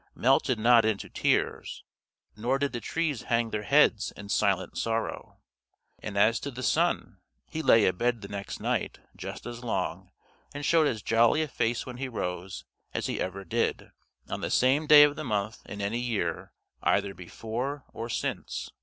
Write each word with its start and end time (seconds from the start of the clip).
melted 0.15 0.57
not 0.57 0.83
into 0.83 1.07
tears, 1.07 1.83
nor 2.35 2.57
did 2.57 2.71
the 2.73 2.79
trees 2.81 3.21
hang 3.21 3.51
their 3.51 3.61
heads 3.61 4.11
in 4.17 4.27
silent 4.27 4.75
sorrow; 4.75 5.37
and 5.99 6.17
as 6.17 6.39
to 6.39 6.49
the 6.49 6.63
sun, 6.63 7.19
he 7.47 7.61
lay 7.61 7.85
abed 7.85 8.23
the 8.23 8.27
next 8.27 8.59
night 8.59 8.97
just 9.15 9.45
as 9.45 9.63
long, 9.63 10.09
and 10.55 10.65
showed 10.65 10.87
as 10.87 11.03
jolly 11.03 11.43
a 11.43 11.47
face 11.47 11.85
when 11.85 11.97
he 11.97 12.07
rose, 12.07 12.65
as 12.95 13.05
he 13.05 13.21
ever 13.21 13.43
did, 13.45 13.91
on 14.27 14.41
the 14.41 14.49
same 14.49 14.87
day 14.87 15.03
of 15.03 15.15
the 15.15 15.23
month 15.23 15.59
in 15.67 15.79
any 15.81 15.99
year, 15.99 16.51
either 16.81 17.13
before 17.13 17.85
or 17.93 18.09
since. 18.09 18.71